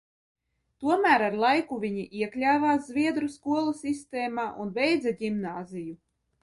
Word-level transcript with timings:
Tomēr 0.85 1.23
ar 1.25 1.37
laiku 1.43 1.77
viņi 1.85 2.07
iekļāvās 2.23 2.89
zviedru 2.89 3.31
skolu 3.37 3.75
sistēmā 3.85 4.51
un 4.65 4.77
beidza 4.81 5.19
ģimnāziju. 5.23 5.97